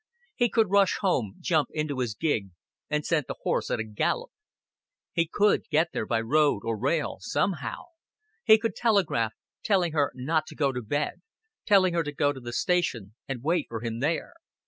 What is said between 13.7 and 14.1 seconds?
him